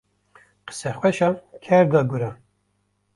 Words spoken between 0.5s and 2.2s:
Qîsexweşan ker dan